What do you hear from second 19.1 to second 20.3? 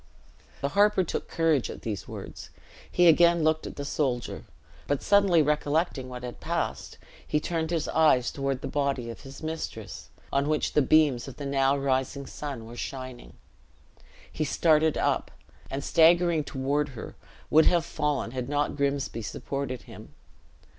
supported him.